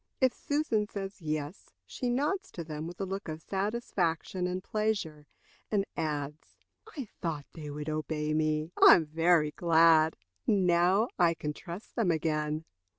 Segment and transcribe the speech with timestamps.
[0.19, 5.27] If Susan says yes, she nods to them, with a look of satisfaction and pleasure,
[5.69, 6.55] and adds:
[6.97, 8.71] "I thought they would obey me.
[8.81, 10.17] I am very glad.
[10.47, 12.65] Now I can trust them again."